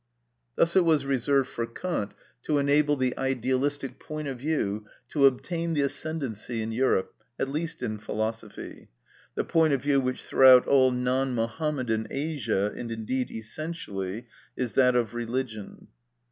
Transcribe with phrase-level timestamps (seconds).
[0.55, 2.15] Thus it was reserved for Kant
[2.45, 7.83] to enable the idealistic point of view to obtain the ascendancy in Europe, at least
[7.83, 8.89] in philosophy;
[9.35, 14.25] the point of view which throughout all non Mohammedan Asia, and indeed essentially,
[14.57, 15.87] is that of religion.